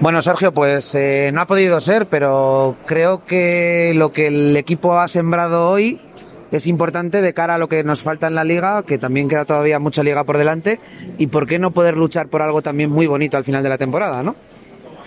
Bueno, 0.00 0.20
Sergio, 0.20 0.52
pues 0.52 0.94
eh, 0.94 1.30
no 1.32 1.42
ha 1.42 1.46
podido 1.46 1.80
ser, 1.80 2.06
pero 2.06 2.76
creo 2.86 3.24
que 3.24 3.92
lo 3.94 4.12
que 4.12 4.26
el 4.26 4.56
equipo 4.56 4.98
ha 4.98 5.06
sembrado 5.06 5.70
hoy 5.70 6.00
es 6.50 6.66
importante 6.66 7.22
de 7.22 7.32
cara 7.32 7.54
a 7.54 7.58
lo 7.58 7.68
que 7.68 7.82
nos 7.84 8.02
falta 8.02 8.26
en 8.26 8.34
la 8.34 8.44
liga, 8.44 8.82
que 8.82 8.98
también 8.98 9.28
queda 9.28 9.44
todavía 9.44 9.78
mucha 9.78 10.02
liga 10.02 10.24
por 10.24 10.38
delante, 10.38 10.80
y 11.18 11.28
por 11.28 11.46
qué 11.46 11.58
no 11.58 11.70
poder 11.70 11.96
luchar 11.96 12.28
por 12.28 12.42
algo 12.42 12.62
también 12.62 12.90
muy 12.90 13.06
bonito 13.06 13.36
al 13.36 13.44
final 13.44 13.62
de 13.62 13.68
la 13.68 13.78
temporada, 13.78 14.22
¿no? 14.22 14.36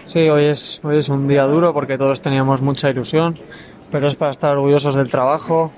Sí, 0.06 0.30
hoy 0.30 0.46
es, 0.46 0.80
hoy 0.84 1.00
es 1.00 1.10
un 1.10 1.28
día 1.28 1.44
duro 1.44 1.74
porque 1.74 1.98
todos 1.98 2.22
teníamos 2.22 2.62
mucha 2.62 2.90
ilusión, 2.90 3.38
pero 3.92 4.08
es 4.08 4.16
para 4.16 4.32
estar 4.32 4.56
orgullosos 4.56 4.96
del 4.96 5.10
trabajo. 5.10 5.72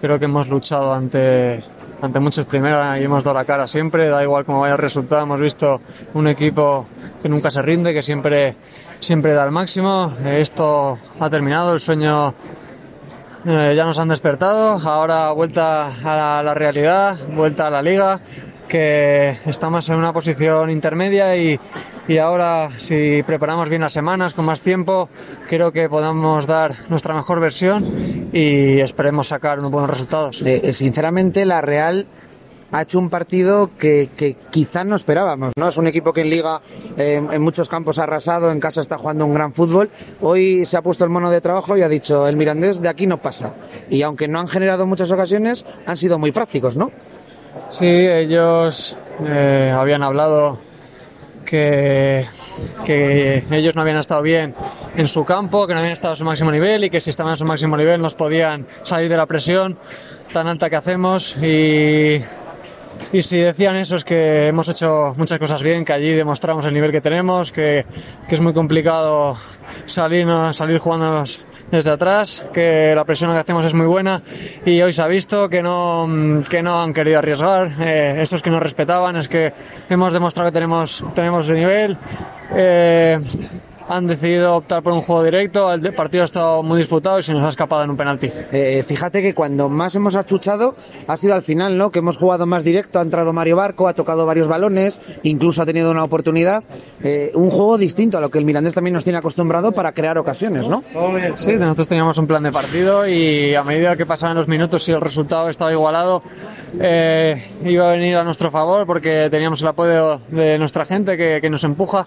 Creo 0.00 0.18
que 0.18 0.24
hemos 0.24 0.48
luchado 0.48 0.92
ante, 0.92 1.64
ante 2.00 2.20
muchos 2.20 2.44
primeros 2.46 2.84
y 2.98 3.04
hemos 3.04 3.22
dado 3.22 3.38
la 3.38 3.44
cara 3.44 3.66
siempre, 3.66 4.08
da 4.08 4.22
igual 4.22 4.44
cómo 4.44 4.60
vaya 4.60 4.74
el 4.74 4.78
resultado, 4.78 5.22
hemos 5.22 5.40
visto 5.40 5.80
un 6.14 6.26
equipo 6.26 6.86
que 7.22 7.28
nunca 7.28 7.50
se 7.50 7.62
rinde, 7.62 7.94
que 7.94 8.02
siempre, 8.02 8.56
siempre 9.00 9.32
da 9.32 9.44
el 9.44 9.52
máximo. 9.52 10.14
Esto 10.24 10.98
ha 11.20 11.30
terminado, 11.30 11.72
el 11.72 11.80
sueño 11.80 12.34
eh, 13.46 13.74
ya 13.76 13.84
nos 13.84 13.98
han 13.98 14.08
despertado, 14.08 14.80
ahora 14.88 15.32
vuelta 15.32 15.86
a 15.86 16.16
la, 16.16 16.42
la 16.42 16.54
realidad, 16.54 17.16
vuelta 17.34 17.68
a 17.68 17.70
la 17.70 17.82
liga 17.82 18.20
que 18.68 19.36
estamos 19.44 19.86
en 19.90 19.96
una 19.96 20.14
posición 20.14 20.70
intermedia 20.70 21.36
y, 21.36 21.60
y, 22.08 22.16
ahora 22.16 22.70
si 22.78 23.22
preparamos 23.22 23.68
bien 23.68 23.82
las 23.82 23.92
semanas 23.92 24.32
con 24.32 24.46
más 24.46 24.62
tiempo 24.62 25.10
creo 25.46 25.72
que 25.72 25.90
podamos 25.90 26.46
dar 26.46 26.72
nuestra 26.88 27.14
mejor 27.14 27.38
versión 27.38 28.30
y 28.32 28.80
esperemos 28.80 29.28
sacar 29.28 29.58
unos 29.58 29.70
buenos 29.70 29.90
resultados. 29.90 30.40
Eh, 30.40 30.72
sinceramente 30.72 31.44
la 31.44 31.60
Real 31.60 32.06
ha 32.72 32.82
hecho 32.82 32.98
un 32.98 33.10
partido 33.10 33.70
que, 33.78 34.08
que 34.16 34.34
quizás 34.50 34.86
no 34.86 34.96
esperábamos, 34.96 35.52
¿no? 35.56 35.68
Es 35.68 35.76
un 35.76 35.86
equipo 35.86 36.12
que 36.12 36.22
en 36.22 36.30
Liga 36.30 36.62
eh, 36.96 37.22
en 37.30 37.42
muchos 37.42 37.68
campos 37.68 37.98
ha 37.98 38.04
arrasado, 38.04 38.50
en 38.50 38.60
casa 38.60 38.80
está 38.80 38.96
jugando 38.96 39.26
un 39.26 39.34
gran 39.34 39.52
fútbol. 39.52 39.90
Hoy 40.20 40.64
se 40.64 40.78
ha 40.78 40.82
puesto 40.82 41.04
el 41.04 41.10
mono 41.10 41.30
de 41.30 41.42
trabajo 41.42 41.76
y 41.76 41.82
ha 41.82 41.88
dicho, 41.88 42.26
el 42.26 42.36
Mirandés 42.36 42.80
de 42.80 42.88
aquí 42.88 43.06
no 43.06 43.20
pasa. 43.20 43.54
Y 43.90 44.02
aunque 44.02 44.26
no 44.26 44.40
han 44.40 44.48
generado 44.48 44.86
muchas 44.86 45.10
ocasiones, 45.10 45.66
han 45.86 45.96
sido 45.98 46.18
muy 46.18 46.32
prácticos, 46.32 46.76
¿no? 46.78 46.90
Sí, 47.68 47.86
ellos 47.86 48.96
eh, 49.26 49.70
habían 49.74 50.02
hablado 50.02 50.58
que, 51.44 52.24
que 52.86 53.44
ellos 53.50 53.76
no 53.76 53.82
habían 53.82 53.98
estado 53.98 54.22
bien 54.22 54.54
en 54.96 55.08
su 55.08 55.26
campo, 55.26 55.66
que 55.66 55.74
no 55.74 55.80
habían 55.80 55.92
estado 55.92 56.14
a 56.14 56.16
su 56.16 56.24
máximo 56.24 56.50
nivel 56.50 56.84
y 56.84 56.90
que 56.90 57.00
si 57.00 57.10
estaban 57.10 57.34
a 57.34 57.36
su 57.36 57.44
máximo 57.44 57.76
nivel 57.76 58.00
nos 58.00 58.14
podían 58.14 58.66
salir 58.84 59.10
de 59.10 59.16
la 59.18 59.26
presión 59.26 59.78
tan 60.32 60.48
alta 60.48 60.70
que 60.70 60.76
hacemos 60.76 61.36
y 61.36 62.22
y 63.12 63.22
si 63.22 63.38
decían 63.38 63.76
eso 63.76 63.96
es 63.96 64.04
que 64.04 64.46
hemos 64.48 64.68
hecho 64.68 65.14
muchas 65.16 65.38
cosas 65.38 65.62
bien, 65.62 65.84
que 65.84 65.92
allí 65.92 66.12
demostramos 66.12 66.64
el 66.66 66.74
nivel 66.74 66.92
que 66.92 67.00
tenemos, 67.00 67.52
que, 67.52 67.84
que 68.28 68.34
es 68.34 68.40
muy 68.40 68.52
complicado 68.52 69.36
salir, 69.86 70.26
salir 70.52 70.78
jugando 70.78 71.24
desde 71.70 71.90
atrás, 71.90 72.44
que 72.52 72.94
la 72.94 73.04
presión 73.04 73.32
que 73.32 73.38
hacemos 73.38 73.64
es 73.64 73.74
muy 73.74 73.86
buena 73.86 74.22
y 74.64 74.80
hoy 74.82 74.92
se 74.92 75.02
ha 75.02 75.06
visto 75.06 75.48
que 75.48 75.62
no, 75.62 76.42
que 76.48 76.62
no 76.62 76.82
han 76.82 76.92
querido 76.92 77.18
arriesgar, 77.18 77.70
eh, 77.80 78.16
esos 78.20 78.42
que 78.42 78.50
nos 78.50 78.62
respetaban, 78.62 79.16
es 79.16 79.28
que 79.28 79.52
hemos 79.88 80.12
demostrado 80.12 80.50
que 80.50 80.54
tenemos, 80.54 81.04
tenemos 81.14 81.48
el 81.48 81.56
nivel. 81.56 81.98
Eh, 82.54 83.18
han 83.92 84.06
decidido 84.06 84.56
optar 84.56 84.82
por 84.82 84.94
un 84.94 85.02
juego 85.02 85.22
directo, 85.22 85.72
el 85.72 85.92
partido 85.92 86.22
ha 86.22 86.24
estado 86.24 86.62
muy 86.62 86.78
disputado 86.78 87.18
y 87.18 87.22
se 87.22 87.32
nos 87.32 87.44
ha 87.44 87.48
escapado 87.48 87.84
en 87.84 87.90
un 87.90 87.96
penalti. 87.96 88.30
Eh, 88.52 88.82
fíjate 88.86 89.20
que 89.20 89.34
cuando 89.34 89.68
más 89.68 89.94
hemos 89.94 90.16
achuchado 90.16 90.74
ha 91.06 91.16
sido 91.16 91.34
al 91.34 91.42
final, 91.42 91.76
¿no? 91.76 91.90
Que 91.90 91.98
hemos 91.98 92.16
jugado 92.16 92.46
más 92.46 92.64
directo, 92.64 92.98
ha 92.98 93.02
entrado 93.02 93.32
Mario 93.32 93.56
Barco, 93.56 93.88
ha 93.88 93.92
tocado 93.92 94.24
varios 94.24 94.48
balones, 94.48 95.00
incluso 95.22 95.60
ha 95.62 95.66
tenido 95.66 95.90
una 95.90 96.04
oportunidad. 96.04 96.64
Eh, 97.02 97.32
un 97.34 97.50
juego 97.50 97.76
distinto 97.76 98.16
a 98.16 98.20
lo 98.20 98.30
que 98.30 98.38
el 98.38 98.46
Mirandés 98.46 98.74
también 98.74 98.94
nos 98.94 99.04
tiene 99.04 99.18
acostumbrado 99.18 99.72
para 99.72 99.92
crear 99.92 100.16
ocasiones, 100.16 100.68
¿no? 100.68 100.82
Sí, 101.36 101.52
nosotros 101.52 101.88
teníamos 101.88 102.16
un 102.16 102.26
plan 102.26 102.42
de 102.42 102.52
partido 102.52 103.06
y 103.06 103.54
a 103.54 103.62
medida 103.62 103.96
que 103.96 104.06
pasaban 104.06 104.36
los 104.36 104.48
minutos 104.48 104.88
y 104.88 104.92
el 104.92 105.00
resultado 105.00 105.50
estaba 105.50 105.70
igualado, 105.70 106.22
eh, 106.80 107.58
iba 107.64 107.88
a 107.88 107.92
venir 107.92 108.16
a 108.16 108.24
nuestro 108.24 108.50
favor 108.50 108.86
porque 108.86 109.28
teníamos 109.30 109.60
el 109.60 109.68
apoyo 109.68 110.20
de 110.28 110.58
nuestra 110.58 110.86
gente 110.86 111.18
que, 111.18 111.40
que 111.42 111.50
nos 111.50 111.64
empuja 111.64 112.06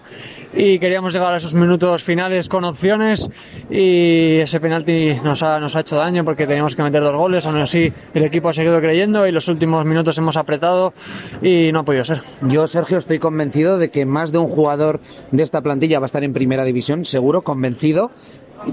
y 0.52 0.78
queríamos 0.78 1.12
llegar 1.12 1.32
a 1.32 1.36
esos 1.36 1.54
minutos 1.54 1.75
finales 1.98 2.48
con 2.48 2.64
opciones 2.64 3.28
y 3.70 4.38
ese 4.38 4.60
penalti 4.60 5.14
nos 5.22 5.42
ha, 5.42 5.60
nos 5.60 5.76
ha 5.76 5.80
hecho 5.80 5.96
daño 5.96 6.24
porque 6.24 6.46
teníamos 6.46 6.74
que 6.74 6.82
meter 6.82 7.02
dos 7.02 7.14
goles, 7.14 7.46
aún 7.46 7.58
así 7.58 7.92
el 8.14 8.24
equipo 8.24 8.48
ha 8.48 8.52
seguido 8.52 8.80
creyendo 8.80 9.26
y 9.26 9.32
los 9.32 9.48
últimos 9.48 9.84
minutos 9.84 10.16
hemos 10.18 10.36
apretado 10.36 10.94
y 11.42 11.70
no 11.72 11.80
ha 11.80 11.84
podido 11.84 12.04
ser. 12.04 12.20
Yo, 12.42 12.66
Sergio, 12.66 12.98
estoy 12.98 13.18
convencido 13.18 13.78
de 13.78 13.90
que 13.90 14.06
más 14.06 14.32
de 14.32 14.38
un 14.38 14.48
jugador 14.48 15.00
de 15.30 15.42
esta 15.42 15.60
plantilla 15.60 16.00
va 16.00 16.06
a 16.06 16.06
estar 16.06 16.24
en 16.24 16.32
primera 16.32 16.64
división, 16.64 17.04
seguro, 17.04 17.42
convencido, 17.42 18.10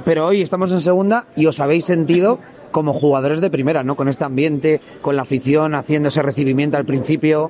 pero 0.06 0.26
hoy 0.26 0.42
estamos 0.42 0.72
en 0.72 0.82
segunda 0.82 1.28
y 1.36 1.46
os 1.46 1.60
habéis 1.60 1.86
sentido 1.86 2.40
como 2.74 2.92
jugadores 2.92 3.40
de 3.40 3.50
primera, 3.50 3.84
¿no? 3.84 3.96
Con 3.96 4.10
este 4.10 4.26
ambiente, 4.26 4.82
con 5.02 5.16
la 5.16 5.22
afición, 5.22 5.76
haciendo 5.76 6.10
ese 6.10 6.22
recibimiento 6.22 6.76
al 6.76 6.84
principio. 6.84 7.50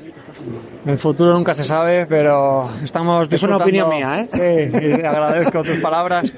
El 0.85 0.97
futuro 0.97 1.33
nunca 1.33 1.53
se 1.53 1.63
sabe, 1.63 2.05
pero 2.05 2.69
estamos 2.83 3.27
Es 3.31 3.41
una 3.43 3.55
opinión 3.55 3.89
mía, 3.89 4.19
¿eh? 4.19 4.29
Sí, 4.31 5.01
agradezco 5.05 5.63
tus 5.63 5.77
palabras. 5.77 6.35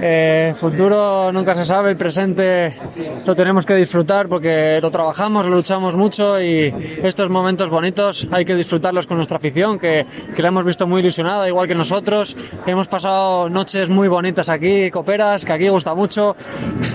Eh, 0.00 0.54
futuro 0.56 1.32
nunca 1.32 1.54
se 1.54 1.64
sabe, 1.64 1.90
el 1.90 1.96
presente 1.96 2.74
lo 3.26 3.34
tenemos 3.34 3.66
que 3.66 3.74
disfrutar 3.74 4.28
porque 4.28 4.78
lo 4.80 4.90
trabajamos, 4.90 5.44
lo 5.44 5.56
luchamos 5.56 5.96
mucho 5.96 6.40
y 6.40 6.72
estos 7.02 7.28
momentos 7.30 7.68
bonitos 7.68 8.28
hay 8.30 8.44
que 8.44 8.54
disfrutarlos 8.54 9.06
con 9.06 9.16
nuestra 9.16 9.38
afición, 9.38 9.78
que, 9.78 10.06
que 10.34 10.40
la 10.40 10.48
hemos 10.48 10.64
visto 10.64 10.86
muy 10.86 11.00
ilusionada, 11.00 11.48
igual 11.48 11.66
que 11.68 11.74
nosotros. 11.74 12.36
Hemos 12.66 12.86
pasado 12.86 13.50
noches 13.50 13.90
muy 13.90 14.08
bonitas 14.08 14.48
aquí, 14.48 14.90
coperas, 14.90 15.44
que 15.44 15.52
aquí 15.52 15.68
gusta 15.68 15.94
mucho. 15.94 16.36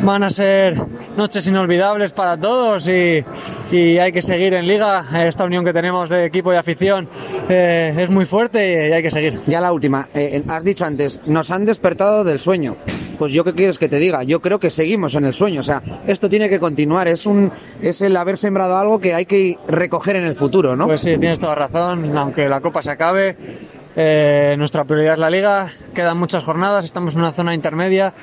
Van 0.01 0.23
a 0.23 0.29
ser 0.29 0.81
noches 1.17 1.47
inolvidables 1.47 2.13
para 2.13 2.37
todos 2.37 2.87
y, 2.87 3.23
y 3.71 3.97
hay 3.97 4.11
que 4.11 4.21
seguir 4.21 4.53
en 4.53 4.67
liga. 4.67 5.05
Esta 5.25 5.45
unión 5.45 5.63
que 5.65 5.73
tenemos 5.73 6.09
de 6.09 6.25
equipo 6.25 6.53
y 6.53 6.55
afición 6.55 7.09
eh, 7.49 7.93
es 7.97 8.09
muy 8.09 8.25
fuerte 8.25 8.89
y 8.89 8.91
hay 8.91 9.03
que 9.03 9.11
seguir. 9.11 9.39
Ya 9.47 9.61
la 9.61 9.71
última, 9.71 10.09
eh, 10.13 10.43
has 10.47 10.63
dicho 10.63 10.85
antes, 10.85 11.21
nos 11.25 11.51
han 11.51 11.65
despertado 11.65 12.23
del 12.23 12.39
sueño. 12.39 12.77
Pues 13.17 13.31
yo 13.31 13.43
qué 13.43 13.53
quieres 13.53 13.77
que 13.77 13.87
te 13.87 13.99
diga, 13.99 14.23
yo 14.23 14.41
creo 14.41 14.59
que 14.59 14.69
seguimos 14.69 15.15
en 15.15 15.25
el 15.25 15.33
sueño, 15.33 15.59
o 15.59 15.63
sea, 15.63 15.83
esto 16.07 16.29
tiene 16.29 16.49
que 16.49 16.59
continuar, 16.59 17.07
es 17.07 17.27
un 17.27 17.51
es 17.81 18.01
el 18.01 18.17
haber 18.17 18.37
sembrado 18.37 18.75
algo 18.77 18.99
que 18.99 19.13
hay 19.13 19.25
que 19.27 19.57
recoger 19.67 20.15
en 20.15 20.23
el 20.23 20.35
futuro, 20.35 20.75
¿no? 20.75 20.87
Pues 20.87 21.01
sí, 21.01 21.17
tienes 21.19 21.39
toda 21.39 21.53
razón, 21.53 22.17
aunque 22.17 22.49
la 22.49 22.59
copa 22.59 22.81
se 22.81 22.89
acabe, 22.89 23.37
eh, 23.95 24.55
nuestra 24.57 24.83
prioridad 24.85 25.13
es 25.13 25.19
la 25.19 25.29
liga, 25.29 25.71
quedan 25.93 26.17
muchas 26.17 26.43
jornadas, 26.43 26.85
estamos 26.85 27.13
en 27.13 27.21
una 27.21 27.31
zona 27.31 27.53
intermedia 27.53 28.15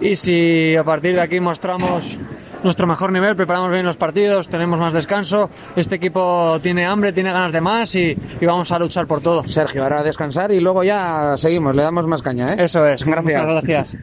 y 0.00 0.16
si 0.16 0.76
a 0.76 0.84
partir 0.84 1.14
de 1.14 1.22
aquí 1.22 1.40
mostramos 1.40 2.18
nuestro 2.64 2.86
mejor 2.86 3.12
nivel, 3.12 3.36
preparamos 3.36 3.70
bien 3.70 3.84
los 3.86 3.96
partidos, 3.96 4.48
tenemos 4.48 4.80
más 4.80 4.92
descanso, 4.92 5.50
este 5.76 5.94
equipo 5.96 6.58
tiene 6.62 6.84
hambre, 6.86 7.12
tiene 7.12 7.30
ganas 7.32 7.52
de 7.52 7.60
más 7.60 7.94
y, 7.94 8.16
y 8.40 8.46
vamos 8.46 8.72
a 8.72 8.78
luchar 8.78 9.06
por 9.06 9.20
todo. 9.20 9.46
Sergio, 9.46 9.82
ahora 9.84 10.00
a 10.00 10.02
descansar 10.02 10.50
y 10.50 10.60
luego 10.60 10.82
ya 10.82 11.36
seguimos, 11.36 11.74
le 11.76 11.82
damos 11.82 12.06
más 12.06 12.22
caña, 12.22 12.48
¿eh? 12.54 12.56
Eso 12.58 12.86
es, 12.86 13.04
Gracias. 13.04 13.24
muchas 13.24 13.46
gracias. 13.46 13.96